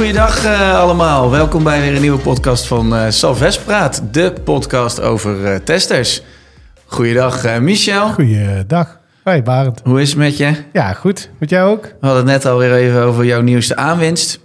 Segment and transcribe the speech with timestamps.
[0.00, 1.30] Goeiedag uh, allemaal.
[1.30, 4.02] Welkom bij weer een nieuwe podcast van uh, Salves Praat.
[4.10, 6.22] De podcast over uh, testers.
[6.86, 8.12] Goeiedag Michel.
[8.12, 8.98] Goeiedag.
[9.24, 9.80] Hoi Barend.
[9.84, 10.54] Hoe is het met je?
[10.72, 11.30] Ja, goed.
[11.38, 11.82] Met jou ook?
[11.82, 14.40] We hadden het net alweer even over jouw nieuwste aanwinst.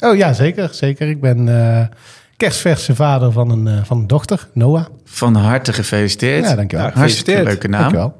[0.00, 0.68] Oh ja, zeker.
[0.72, 1.08] Zeker.
[1.08, 1.90] Ik ben
[2.36, 4.84] kerstverse vader van een, van een dochter, Noah.
[5.04, 6.44] Van harte gefeliciteerd.
[6.44, 6.86] Ja, dankjewel.
[6.86, 7.80] Ja, Hartstikke leuke naam.
[7.80, 8.16] Dankjewel.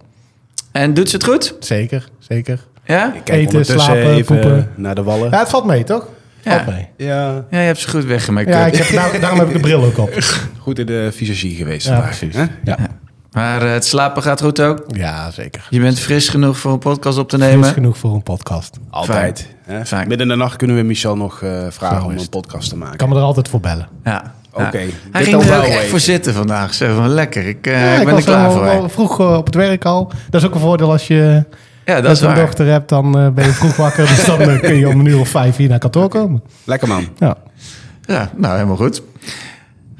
[0.72, 1.54] En doet ze het goed?
[1.60, 2.60] Zeker, zeker.
[2.84, 3.14] Ja?
[3.14, 4.70] Ik kijk Eten, slapen, even poepen.
[4.74, 5.30] naar de wallen.
[5.30, 6.08] Ja, het valt mee, toch?
[6.44, 6.64] Ja.
[6.68, 6.88] Mee.
[6.96, 8.48] Ja, Ja, je hebt ze goed weggemaakt.
[8.48, 10.10] Ja, ik heb, daarom, daarom heb ik de bril ook op.
[10.58, 12.18] goed in de visagie geweest Ja, vandaag.
[12.18, 12.36] precies.
[12.64, 12.76] Ja,
[13.32, 14.84] Maar eh, het slapen gaat goed ook.
[14.86, 15.66] ja zeker.
[15.70, 17.68] Je bent fris genoeg voor een podcast op te Fris nemen.
[17.72, 18.78] genoeg voor een podcast.
[18.90, 19.48] Altijd.
[19.64, 19.86] Hè?
[19.86, 20.08] Fijn.
[20.08, 22.76] Midden in de nacht kunnen we Michel nog eh, vragen Zo om een podcast te
[22.76, 22.92] maken.
[22.92, 23.88] Ik kan me er altijd voor bellen.
[24.04, 24.32] Ja.
[24.52, 24.80] Oké,
[25.12, 26.74] Hij ging er ook echt voor zitten vandaag.
[26.74, 27.46] Zeg van lekker.
[27.46, 28.68] Ik, eh, Ja, ik ben er was klaar al- voor.
[28.68, 30.12] al vroeg op het werk al.
[30.30, 31.44] Dat is ook een voordeel als je
[31.84, 32.40] Ja, dat als je een waar.
[32.44, 34.06] dochter hebt, dan eh, ben je vroeg wakker.
[34.06, 36.42] Dus dan eh, kun je om een uur of vijf hier naar kantoor komen.
[36.64, 37.08] Lekker man.
[37.18, 37.36] Ja.
[38.06, 39.02] Ja, nou helemaal goed.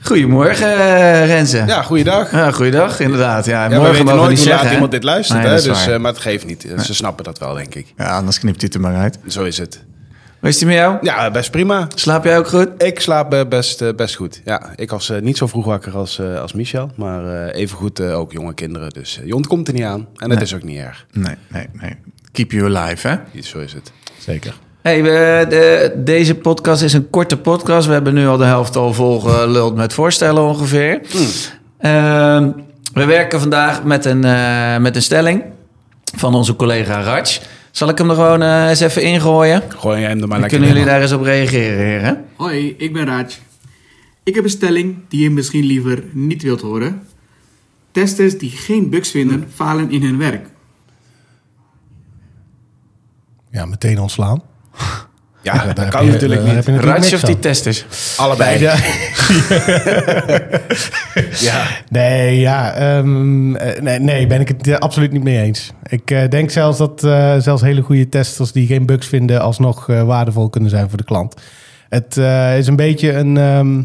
[0.02, 1.62] Goedemorgen, eh, Renze.
[1.66, 2.30] Ja, goeiedag.
[2.32, 3.44] Ja, goeiedag, inderdaad.
[3.44, 4.64] Ja, Ja, we morgen weten mogen nooit niet hoe zeggen.
[4.64, 5.62] laat iemand dit luistert, Nee, hè?
[5.62, 6.66] dus, eh, maar het geeft niet.
[6.84, 7.92] Ze snappen dat wel, denk ik.
[7.96, 9.18] Ja, anders knipt hij het er maar uit.
[9.26, 9.84] Zo is het.
[10.44, 10.96] Hoe is het met jou?
[11.00, 11.86] Ja, best prima.
[11.94, 12.68] Slaap jij ook goed?
[12.82, 14.40] Ik slaap eh, best, eh, best goed.
[14.44, 16.90] Ja, ik was eh, niet zo vroeg wakker als, eh, als Michel.
[16.96, 18.90] Maar eh even goed ook jonge kinderen.
[18.90, 20.00] Dus je ontkomt er niet aan.
[20.16, 20.46] En dat Nee.
[20.46, 21.06] is ook niet erg.
[21.12, 21.94] Nee, nee, nee.
[22.32, 23.40] Keep you alive, hè?
[23.42, 23.92] Zo is het.
[24.18, 24.54] Zeker.
[24.82, 27.86] Hey, we, de, deze podcast is een korte podcast.
[27.86, 31.00] We hebben nu al de helft al volgeluld met voorstellen ongeveer.
[31.78, 32.50] Ehm,
[32.92, 35.42] we werken vandaag met een, eh, met een stelling
[36.16, 37.38] van onze collega Raj.
[37.74, 39.62] Zal ik hem er gewoon eh, eens even ingooien?
[39.68, 40.74] Gooi jij hem er maar Dan lekker kunnen in.
[40.74, 42.24] jullie daar eens op reageren, heren?
[42.36, 43.26] Hoi, ik ben Raj.
[44.22, 47.02] Ik heb een stelling die je misschien liever niet wilt horen.
[47.90, 50.46] Testers die geen bugs vinden, falen in hun werk.
[53.50, 54.42] Ja, meteen ontslaan.
[55.44, 56.56] Ja, dat kan je- natuurlijk daar niet.
[56.56, 57.84] heb je natuurlijk Raj niks of die testers?
[58.16, 58.58] Allebei.
[58.60, 58.74] Ja.
[61.40, 61.66] Ja.
[61.88, 65.72] Nee, ja, ehm, eh, nee, nee, ben ik het eh, absoluut niet mee eens.
[65.86, 69.88] Ik eh, denk zelfs dat eh, zelfs hele goede testers die geen bugs vinden, alsnog
[69.88, 71.34] eh, waardevol kunnen zijn voor de klant.
[71.88, 73.82] Het eh, is een beetje een, ehm,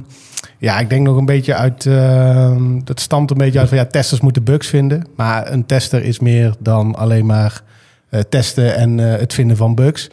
[0.57, 3.85] ja, ik denk nog een beetje uit, ehm, dat stamt een beetje uit van ja,
[3.85, 5.05] testers moeten bugs vinden.
[5.15, 7.61] Maar een tester is meer dan alleen maar
[8.09, 10.09] eh, testen en eh, het vinden van bugs.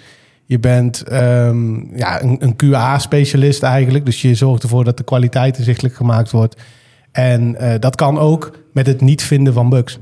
[0.48, 4.04] Je bent ehm, ja, een, een QA-specialist eigenlijk.
[4.04, 6.56] Dus je zorgt ervoor dat de kwaliteit inzichtelijk gemaakt wordt.
[7.12, 9.98] En eh, dat kan ook met het niet vinden van bugs.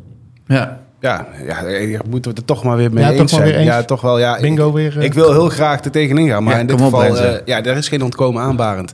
[0.46, 0.82] Ja.
[1.00, 1.62] Ja, ja,
[2.10, 3.42] moeten we het er toch maar weer mee Ja, eens toch zijn.
[3.42, 3.66] weer eens.
[3.66, 4.18] Ja, toch wel.
[4.18, 4.98] Ja, Bingo weer.
[4.98, 5.04] eh.
[5.04, 7.62] Ik wil heel graag er tegenin gaan, maar Ja, in dit op, geval, eh, ja,
[7.64, 8.92] er is geen ontkomen aanbarend.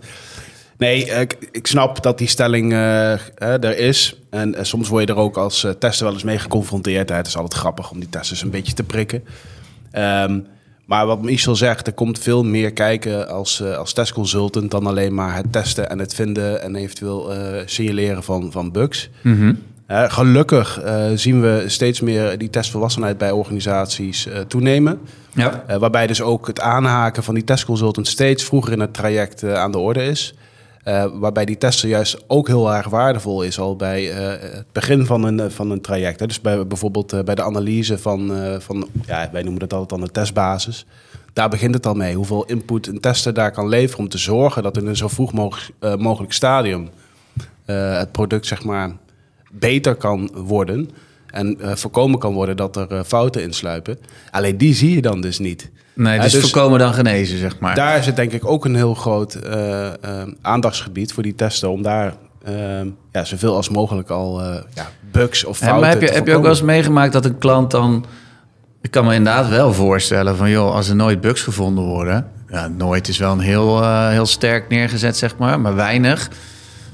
[0.79, 4.21] Nee, ik, ik snap dat die stelling eh, eh, er is.
[4.31, 7.09] En soms word je er ook als eh, tester wel eens mee geconfronteerd.
[7.09, 7.15] Hè.
[7.17, 9.25] Het is altijd grappig om die testers een beetje te prikken.
[9.91, 10.39] Ehm,
[10.91, 15.15] maar wat Michel zegt, er komt veel meer kijken als, eh, als testconsultant dan alleen
[15.15, 19.11] maar het testen en het vinden en eventueel eh, signaleren van, van bugs.
[19.23, 19.55] Mhm.
[19.87, 20.81] Eh, gelukkig
[21.15, 25.01] zien we steeds meer die testvolwassenheid bij organisaties toenemen.
[25.35, 25.65] Ja.
[25.79, 29.79] Waarbij dus ook het aanhaken van die testconsultant steeds vroeger in het traject aan de
[29.79, 30.35] orde is.
[30.83, 35.07] Eh, waarbij die tester juist ook heel erg waardevol is al bij eh, het begin
[35.07, 36.21] van een, eh, van een traject.
[36.21, 36.27] Hè.
[36.27, 40.13] Dus bij, bijvoorbeeld bij de analyse van, van, ja, wij noemen dat altijd dan de
[40.13, 40.87] testbasis.
[41.33, 42.15] Daar begint het al mee.
[42.15, 45.33] Hoeveel input een tester daar kan leveren om te zorgen dat in een zo vroeg
[45.33, 46.89] mogelijk, mogelijk stadium
[47.65, 48.97] het product zeg maar
[49.51, 50.91] beter kan worden.
[51.31, 53.99] En eh, voorkomen kan worden dat er eh, fouten insluipen.
[54.31, 55.71] Alleen die zie je dan dus niet.
[55.95, 57.75] Nee, dus, dus- voorkomen dan genezen, zeg maar.
[57.75, 59.89] Daar zit denk ik ook een heel groot eh,
[60.43, 61.71] aandachtsgebied voor die testen.
[61.71, 62.15] Om daar
[62.45, 62.55] eh,
[63.13, 66.15] ja, zoveel als mogelijk al eh, ja, bugs of Ja, fouten maar heb je, te
[66.15, 68.05] heb je ook wel eens meegemaakt dat een klant dan...
[68.83, 70.51] Ik kan me inderdaad wel voorstellen van...
[70.51, 72.27] joh, als er nooit bugs gevonden worden...
[72.49, 75.61] Ja, nooit is wel een heel, heel sterk neergezet, zeg maar.
[75.61, 76.31] Maar weinig.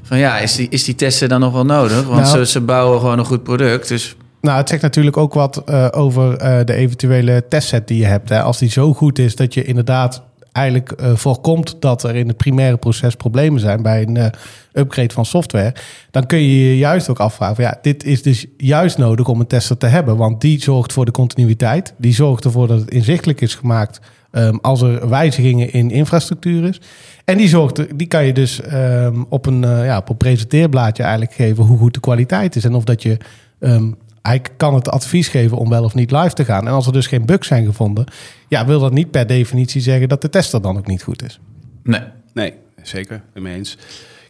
[0.03, 2.03] Van ja, is die, is die testen dan nog wel nodig?
[2.03, 2.39] Want Nou.
[2.39, 3.89] ze, ze bouwen gewoon een goed product.
[3.89, 8.05] Dus Nou, het zegt natuurlijk ook wat eh, over eh, de eventuele testset die je
[8.05, 8.29] hebt.
[8.29, 8.43] Hè.
[8.43, 12.37] Als die zo goed is dat je inderdaad eigenlijk eh, voorkomt dat er in het
[12.37, 14.32] primaire proces problemen zijn bij een
[14.73, 15.75] upgrade van software,
[16.11, 19.47] dan kun je je juist ook afvragen: ja, dit is dus juist nodig om een
[19.47, 23.41] tester te hebben, want die zorgt voor de continuïteit, die zorgt ervoor dat het inzichtelijk
[23.41, 24.00] is gemaakt
[24.31, 26.81] ehm, als er wijzigingen in infrastructuur is.
[27.25, 31.32] En die, zorgt, die kan je dus ehm, op, een, ja, op een presenteerblaadje eigenlijk
[31.32, 32.65] geven hoe goed de kwaliteit is.
[32.65, 33.17] En of dat je
[33.61, 33.91] ehm,
[34.26, 36.67] eigenlijk kan het advies geven om wel of niet live te gaan.
[36.67, 38.05] En als er dus geen bugs zijn gevonden,
[38.49, 41.40] ja, wil dat niet per definitie zeggen dat de tester dan ook niet goed is.
[41.82, 42.02] nee.
[42.34, 43.23] Nee, zeker.
[43.34, 43.78] Mee eens.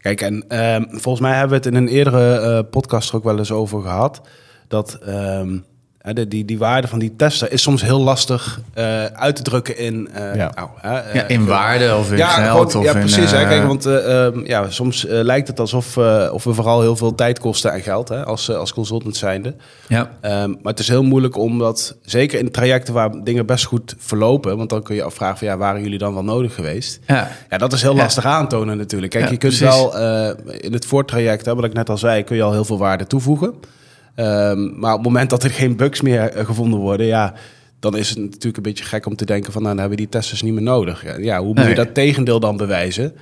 [0.01, 3.25] Kijk, en ehm, volgens mij hebben we het in een eerdere eh, podcast er ook
[3.25, 4.21] wel eens over gehad.
[4.69, 5.59] Dat ehm,
[6.15, 9.77] de, die, die waarde van die tester is soms heel lastig eh, uit te drukken
[9.79, 10.09] in...
[10.13, 10.53] eh, Ja.
[10.55, 12.71] nou, hè, eh, Ja, in waarde of in ja, geld.
[12.73, 13.31] gewoon- of ja, in, precies.
[13.31, 13.47] hè.
[13.47, 17.15] Kijk, want eh, ehm, ja, soms lijkt het alsof eh, of we vooral heel veel
[17.15, 19.55] tijd kosten en geld hè, als, als consultant zijnde.
[19.89, 20.11] ja.
[20.21, 23.95] Ehm, maar het is heel moeilijk om dat, zeker in trajecten waar dingen best goed
[23.99, 27.01] verlopen, want dan kun je afvragen van ja, waren jullie dan wel nodig geweest?
[27.07, 27.29] Ja.
[27.51, 28.03] Ja, dat is heel Ja.
[28.03, 29.13] lastig aantonen natuurlijk.
[29.13, 29.77] Kijk, Ja, je kunt precies.
[29.77, 32.65] wel eh, in het voortraject, hè, wat ik net al zei, kun je al heel
[32.65, 33.55] veel waarde toevoegen.
[34.17, 37.33] Ehm, maar op het moment dat er geen bugs meer eh, gevonden worden, ja,
[37.81, 40.05] dan is het natuurlijk een beetje gek om te denken van, nou, dan hebben we
[40.11, 41.05] die testers niet meer nodig.
[41.19, 41.69] Ja, hoe moet Nee.
[41.69, 43.13] je dat tegendeel dan bewijzen?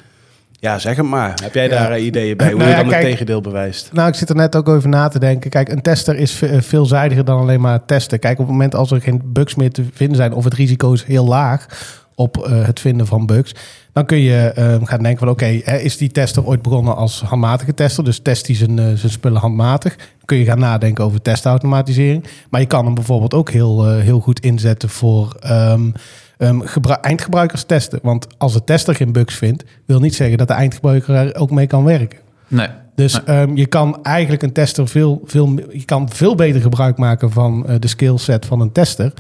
[0.50, 1.38] Ja, zeg het maar.
[1.43, 3.91] Heb jij daar eh, ideeën bij hoe Nou je ja, dan kijk- het tegendeel bewijst?
[3.93, 5.50] Nou, ik zit er net ook over na te denken.
[5.50, 8.19] Kijk, een tester is ve- veelzijdiger dan alleen maar testen.
[8.19, 10.32] Kijk, op het moment als er geen bugs meer te vinden zijn...
[10.32, 11.67] of het risico is heel laag
[12.15, 13.55] op eh, het vinden van bugs...
[13.93, 15.29] dan kun je eh, gaan denken van...
[15.29, 18.05] oké, is die tester ooit begonnen als handmatige tester?
[18.05, 19.97] Dus test hij zijn, eh, zijn spullen handmatig?
[19.97, 22.25] Dan kun je gaan nadenken over testautomatisering.
[22.51, 25.37] Maar je kan hem bijvoorbeeld ook heel, eh, heel goed inzetten voor...
[25.41, 25.91] ehm,
[26.39, 27.99] ehm, gebru- eindgebruikers testen.
[28.03, 29.65] Want als de tester geen bugs vindt...
[29.87, 32.19] wil niet zeggen dat de eindgebruiker er ook mee kan werken.
[32.49, 32.69] Nee.
[32.95, 33.37] Dus Nee.
[33.37, 37.67] ehm, je kan eigenlijk een tester veel, veel, je kan veel beter gebruik maken van
[37.81, 39.13] de skillset van een tester.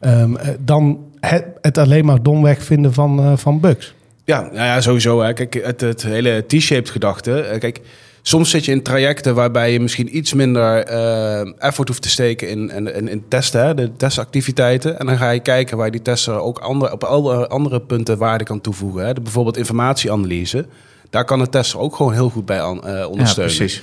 [0.00, 3.94] ehm, dan het, het alleen maar domweg vinden van, eh, van bugs.
[4.24, 5.22] Ja, nou ja, sowieso.
[5.22, 5.32] Hè.
[5.32, 7.40] Kijk, het, het hele T-shaped gedachte.
[7.40, 7.80] eh, Kijk,
[8.22, 12.48] soms zit je in trajecten waarbij je misschien iets minder eh, effort hoeft te steken
[12.48, 14.98] in, in, in, in testen, hè, de testactiviteiten.
[14.98, 18.44] En dan ga je kijken waar die tester ook andere, op alle andere punten waarde
[18.44, 19.06] kan toevoegen.
[19.06, 19.14] Hè.
[19.14, 20.66] De, bijvoorbeeld informatieanalyse.
[21.10, 23.56] Daar kan een tester ook gewoon heel goed bij aan, eh, Ja, ondersteunen.
[23.56, 23.82] precies.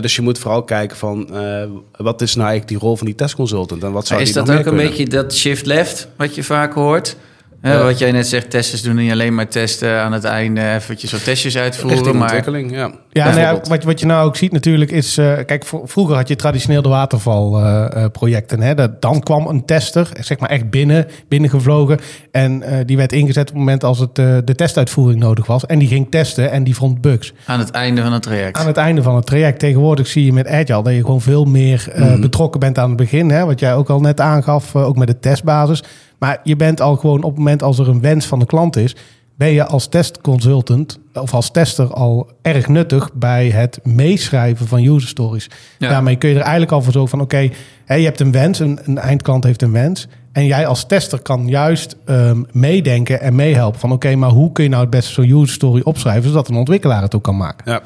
[0.00, 1.62] Dus je moet vooral kijken van eh,
[1.96, 4.58] wat is nou eigenlijk die rol van die testconsultant en wat zou is die dat
[4.58, 7.16] ook een beetje dat shift left wat je vaak hoort?
[7.62, 7.82] Ja.
[7.84, 11.24] Wat jij net zegt, testers doen niet alleen maar testen aan het einde eventjes wat
[11.24, 11.94] testjes uitvoeren.
[11.96, 12.90] Richting Maar ontwikkeling, ja.
[13.10, 15.18] Ja, nou ja, wat, wat je nou ook ziet natuurlijk is...
[15.18, 18.60] eh, kijk, vroeger had je traditioneel de watervalprojecten.
[18.62, 21.98] hè Dat- dan kwam een tester, zeg maar echt binnen, binnengevlogen.
[22.30, 25.66] En eh, die werd ingezet op het moment als het, eh, de testuitvoering nodig was.
[25.66, 27.32] En die ging testen en die vond bugs.
[27.46, 28.56] aan het einde van het traject.
[28.58, 29.58] Aan het einde van het traject.
[29.58, 32.20] Tegenwoordig zie je met Agile dat je gewoon veel meer eh, Mhm.
[32.20, 33.30] betrokken bent aan het begin.
[33.30, 33.44] Hè?
[33.44, 35.82] Wat jij ook al net aangaf, ook met de testbasis.
[36.18, 38.76] Maar je bent al gewoon op het moment als er een wens van de klant
[38.76, 38.96] is,
[39.36, 45.08] ben je als testconsultant of als tester al erg nuttig bij het meeschrijven van user
[45.08, 45.50] stories.
[45.78, 45.88] Ja.
[45.88, 47.38] Daarmee kun je er eigenlijk al voor zorgen van oké,
[47.86, 50.08] je hebt een wens, een, een eindklant heeft een wens.
[50.32, 54.64] En jij als tester kan juist ehm, meedenken en meehelpen van oké, maar hoe kun
[54.64, 57.72] je nou het beste zo'n user story opschrijven zodat een ontwikkelaar het ook kan maken.
[57.72, 57.82] Ja.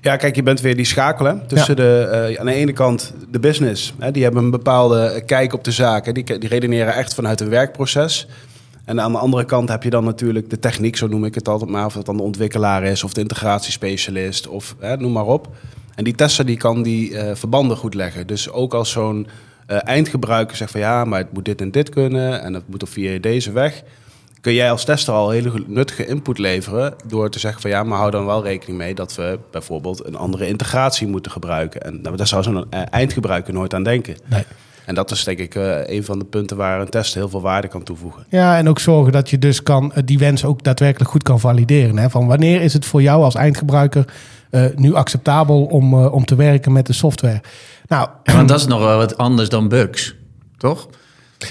[0.00, 3.14] Ja, kijk, je bent weer die schakel hè, tussen de, eh, aan de ene kant
[3.30, 3.94] de business.
[3.98, 6.14] Hè, die hebben een bepaalde kijk op de zaken.
[6.14, 8.28] Die, die redeneren echt vanuit een werkproces.
[8.84, 11.48] En aan de andere kant heb je dan natuurlijk de techniek, zo noem ik het
[11.48, 11.84] altijd maar.
[11.84, 15.48] Of het dan de ontwikkelaar is of de integratiespecialist of hè, noem maar op.
[15.94, 18.26] En die tester die kan die eh, verbanden goed leggen.
[18.26, 19.26] Dus ook als zo'n
[19.66, 22.42] eh, eindgebruiker zegt van ja, maar het moet dit en dit kunnen.
[22.42, 23.82] En het moet op via deze weg
[24.40, 27.98] kun jij als tester al hele nuttige input leveren door te zeggen van ja, maar
[27.98, 31.80] hou dan wel rekening mee dat we bijvoorbeeld een andere integratie moeten gebruiken.
[31.82, 34.16] En nou, daar zou zo'n eh, eindgebruiker nooit aan denken.
[34.26, 34.44] Nee.
[34.84, 37.40] En dat is denk ik eh, een van de punten waar een test heel veel
[37.40, 38.24] waarde kan toevoegen.
[38.28, 41.40] Ja, en ook zorgen dat je dus kan, eh, die wens ook daadwerkelijk goed kan
[41.40, 41.98] valideren.
[41.98, 42.10] Hè?
[42.10, 44.04] Van wanneer is het voor jou als eindgebruiker
[44.50, 47.40] eh, nu acceptabel om, om te werken met de software?
[47.86, 50.14] Nou, Ja, want dat is nog wel wat anders dan bugs,
[50.56, 50.88] toch?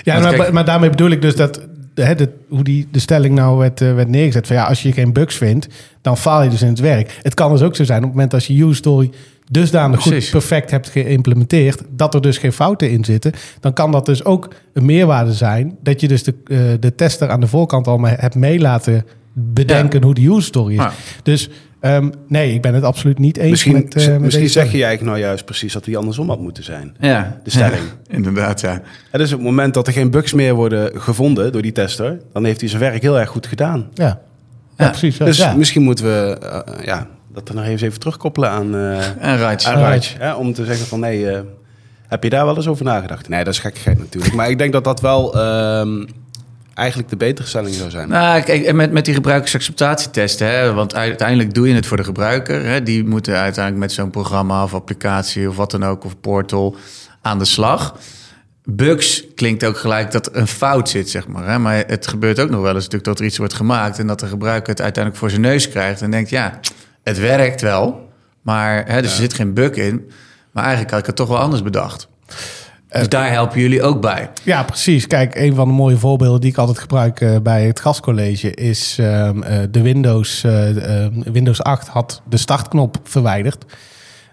[0.04, 1.60] ja, Want maar, kijk- maar daarmee bedoel ik dus dat
[1.98, 4.48] de, hoe die, de stelling nou werd, eh, werd neergezet.
[4.48, 5.68] Van ja, als je geen bugs vindt,
[6.02, 7.20] dan faal je dus in het werk.
[7.22, 9.12] Het kan dus ook zo zijn op het moment als je user story
[9.50, 14.06] dusdanig goed perfect hebt geïmplementeerd, dat er dus geen fouten in zitten, dan kan dat
[14.06, 15.78] dus ook een meerwaarde zijn.
[15.82, 20.04] Dat je dus de, eh, de tester aan de voorkant al hebt mee laten bedenken
[20.04, 20.80] hoe de user story is.
[20.80, 20.94] Ja.
[21.24, 21.50] Dus
[21.80, 24.72] ehm, nee, ik ben het absoluut niet eens Misschien, met, eh, met misschien deze zeg
[24.72, 26.96] je eigenlijk nou juist precies dat die andersom had moeten zijn.
[27.00, 27.40] Ja.
[27.44, 27.82] De stelling.
[27.82, 28.82] Ja, inderdaad, ja.
[29.12, 32.22] En dus op het moment dat er geen bugs meer worden gevonden door die tester,
[32.34, 33.88] dan heeft hij zijn werk heel erg goed gedaan.
[33.94, 34.22] Ja, ja.
[34.78, 34.90] Ja.
[34.90, 35.18] precies.
[35.18, 35.54] Dus ja.
[35.54, 40.02] misschien moeten we eh, ja, dat er nog eens even terugkoppelen aan, eh aan Raj,
[40.18, 41.40] hè, om te zeggen van nee, eh,
[42.08, 43.30] heb je daar wel eens over nagedacht?
[43.30, 44.34] Nee, dat is gekkigheid natuurlijk.
[44.34, 46.06] Maar ik denk dat dat wel ehm,
[46.78, 48.10] eigenlijk de betere stelling zou zijn.
[48.10, 52.04] Nou, kijk, en met, met die gebruikersacceptatietesten, hè, want uiteindelijk doe je het voor de
[52.04, 52.66] gebruiker.
[52.66, 56.76] Hè, die moeten uiteindelijk met zo'n programma of applicatie of wat dan ook, of portal,
[57.22, 57.96] aan de slag.
[58.64, 61.48] Bugs klinkt ook gelijk dat er een fout zit, zeg maar.
[61.48, 61.60] Hè?
[61.60, 64.00] Maar het gebeurt ook nog wel eens natuurlijk dat er iets wordt gemaakt...
[64.00, 66.02] en dat de gebruiker het uiteindelijk voor zijn neus krijgt...
[66.02, 66.60] en denkt, ja,
[67.04, 68.10] het werkt wel,
[68.42, 70.12] maar hè, dus er zit geen bug in.
[70.52, 72.08] Maar eigenlijk had ik het toch wel anders bedacht.
[72.90, 74.30] Dus daar helpen jullie ook bij.
[74.44, 75.08] Ja, precies.
[75.08, 78.98] Kijk, een van de mooie voorbeelden die ik altijd gebruik eh, bij het gastcollege is
[79.00, 83.66] ehm, eh, de Windows, eh, ehm, Windows 8 had de startknop verwijderd.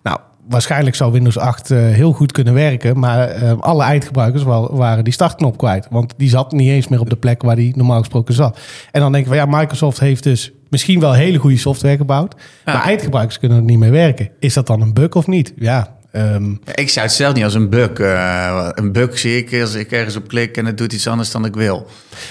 [0.03, 0.19] Nou,
[0.49, 5.05] waarschijnlijk zou Windows 8 eh, heel goed kunnen werken, maar eh, alle eindgebruikers wel, waren
[5.05, 5.87] die startknop kwijt.
[5.91, 8.59] Want die zat niet eens meer op de plek waar die normaal gesproken zat.
[8.91, 12.35] En dan denken we, ja, Microsoft heeft dus misschien wel hele goede software gebouwd,
[12.65, 14.31] maar eindgebruikers kunnen er niet mee werken.
[14.39, 15.53] Is dat dan een bug of niet?
[15.57, 17.91] Ja, ehm, Ik zou het zelf niet als een bug.
[17.93, 21.31] eh, een bug zie ik als ik ergens op klik en het doet iets anders
[21.31, 21.87] dan ik wil.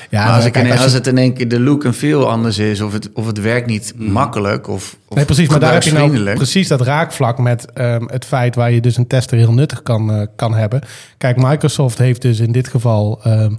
[0.09, 1.83] ja, maar als, ik kijk, in- als je- als het in één keer de look
[1.83, 5.49] en feel anders is, of het, of het werkt niet makkelijk, of, of Nee, precies.
[5.49, 8.97] Maar daar heb je nou precies dat raakvlak met ehm, het feit waar je dus
[8.97, 10.81] een tester heel nuttig kan, eh, kan hebben.
[11.17, 13.51] Kijk, Microsoft heeft dus in dit geval ehm,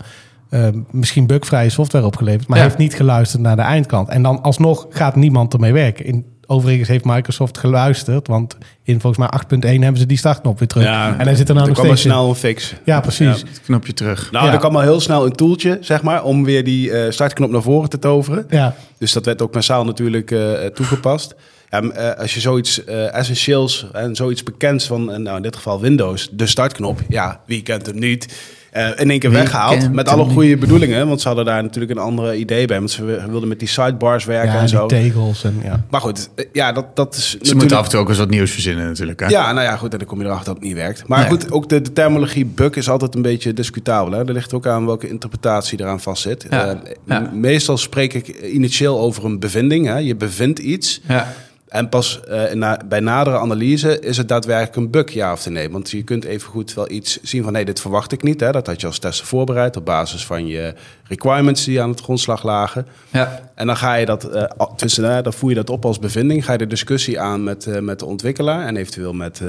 [0.90, 2.64] misschien bugvrije software opgeleverd, maar Ja.
[2.64, 4.08] heeft niet geluisterd naar de eindkant.
[4.08, 6.04] En dan alsnog gaat niemand ermee werken.
[6.04, 10.68] In, overigens heeft Microsoft geluisterd, want in volgens mij 8.1 hebben ze die startknop weer
[10.68, 10.84] terug.
[10.84, 12.74] Ja, en hij zit er nou nog steeds snel een fix.
[12.84, 13.40] Ja, precies.
[13.40, 13.46] Ja.
[13.48, 14.30] Het knopje terug.
[14.30, 14.52] Nou, Ja.
[14.52, 17.62] er kwam al heel snel een toeltje, zeg maar, om weer die eh, startknop naar
[17.62, 18.46] voren te toveren.
[18.48, 18.74] Ja.
[18.98, 21.34] Dus dat werd ook massaal natuurlijk eh, toegepast.
[21.70, 25.80] Ja, eh, als je zoiets eh, essentieels en zoiets bekends van, nou in dit geval
[25.80, 28.34] Windows, de startknop, ja, wie kent hem niet,
[28.74, 29.92] eh, in één keer weggehaald.
[29.92, 32.78] Met alle goede bedoelingen, want ze hadden daar natuurlijk een ander idee bij.
[32.78, 34.86] Want ze wi- wilden met die sidebars werken Ja, en die zo.
[34.86, 35.84] tegels en ja.
[35.90, 37.58] Maar goed, eh, ja, dat, dat is Ze natuurlijk...
[37.60, 39.20] moeten af en toe ook eens wat nieuws verzinnen natuurlijk.
[39.20, 39.26] Hè?
[39.26, 41.08] Ja, nou ja, goed, en dan kom je erachter dat het niet werkt.
[41.08, 41.28] Maar Nee.
[41.28, 44.12] goed, ook de, de terminologie bug is altijd een beetje discutabel.
[44.12, 44.26] Hè?
[44.26, 46.46] Er ligt ook aan welke interpretatie eraan vastzit.
[46.50, 49.86] Ja, Eh, Meestal spreek ik initieel over een bevinding.
[49.86, 49.98] Hè?
[49.98, 51.00] Je bevindt iets.
[51.08, 51.32] Ja.
[51.74, 55.70] En pas eh, na, bij nadere analyse is het daadwerkelijk een bug, ja of nee.
[55.70, 57.52] Want je kunt evengoed wel iets zien van...
[57.52, 58.40] nee, dit verwacht ik niet.
[58.40, 58.52] Hè?
[58.52, 59.76] Dat had je als tester voorbereid...
[59.76, 62.86] op basis van je requirements die aan het grondslag lagen.
[63.10, 63.50] Ja.
[63.54, 64.28] En dan ga je dat,
[64.76, 66.44] tussen, hè, dan voer je dat op als bevinding.
[66.44, 69.42] Ga je de discussie aan met, eh, met de ontwikkelaar en eventueel met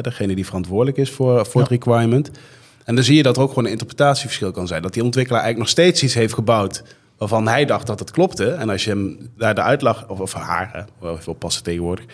[0.00, 2.30] degene die verantwoordelijk is voor, voor het requirement.
[2.84, 4.82] En dan zie je dat er ook gewoon een interpretatieverschil kan zijn.
[4.82, 6.82] Dat die ontwikkelaar eigenlijk nog steeds iets heeft gebouwd
[7.20, 8.50] waarvan hij dacht dat het klopte.
[8.50, 12.04] En als je hem naar de uitleg, of, of haar, hè, wel even oppassen tegenwoordig.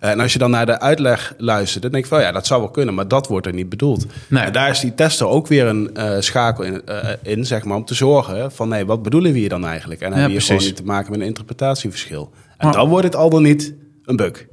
[0.00, 2.46] Eh, En als je dan naar de uitleg luistert, dan denk je van ja, dat
[2.46, 4.06] zou wel kunnen, maar dat wordt er niet bedoeld.
[4.28, 4.42] Nee.
[4.42, 7.76] En daar is die tester ook weer een eh, schakel in, eh, in, zeg maar,
[7.76, 10.00] om te zorgen van nee, wat bedoelen we hier dan eigenlijk?
[10.00, 12.30] En dan Ja, heb je hier gewoon niet te maken met een interpretatieverschil.
[12.58, 14.46] En dan wordt het al dan niet een bug.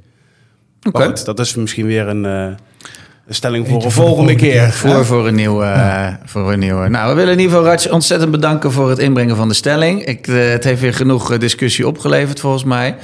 [0.88, 1.12] Oké.
[1.24, 2.56] Dat is misschien weer een,
[3.30, 4.72] een stelling voor de volgende keer.
[4.72, 6.88] Voor, voor, een nieuwe, eh, voor een nieuwe.
[6.88, 10.04] Nou, we willen in ieder geval Raj ontzettend bedanken voor het inbrengen van de stelling.
[10.04, 12.96] Ik, eh, het heeft weer genoeg eh, discussie opgeleverd volgens mij.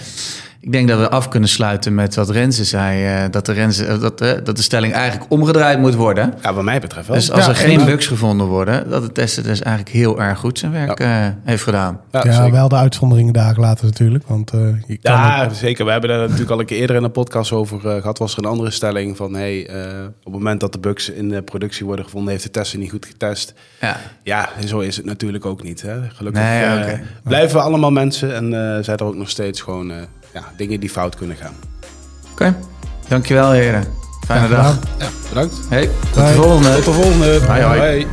[0.67, 3.07] Ik denk dat we af kunnen sluiten met wat Renze zei.
[3.25, 6.35] eh, dat, de Renze, eh, dat, eh, dat de stelling eigenlijk omgedraaid moet worden.
[6.43, 7.17] Ja, wat mij betreft wel.
[7.17, 10.39] Dus als Ja, er geen bugs gevonden worden, dat de tester dus eigenlijk heel erg
[10.39, 12.01] goed zijn werk eh, heeft gedaan.
[12.11, 14.25] ja, wel de uitzonderingen daar laten natuurlijk.
[14.27, 15.85] Want eh, je kan Ja, zeker.
[15.85, 18.19] We hebben daar natuurlijk al een keer eerder in een podcast over eh, gehad.
[18.19, 19.35] Was er een andere stelling van...
[19.35, 22.31] Hey, eh, op het moment dat de bugs in de productie worden gevonden...
[22.31, 23.55] heeft de tester niet goed getest.
[23.81, 23.97] Ja.
[24.23, 25.83] Ja, zo is het natuurlijk ook niet.
[25.83, 25.95] Hè?
[26.15, 28.35] Gelukkig Nee, blijven we allemaal mensen...
[28.35, 28.45] en
[28.77, 29.97] eh zijn er ook nog steeds gewoon eh,
[30.37, 31.55] ja, dingen die fout kunnen gaan.
[32.33, 32.57] Oké,
[33.09, 33.85] dankjewel heren.
[34.27, 34.79] Fijne dag.
[34.99, 35.55] Ja, bedankt.
[35.69, 36.75] Hey, tot de volgende.
[36.75, 37.41] Tot de volgende.
[37.47, 37.63] Hoi.
[37.63, 38.07] Hoi.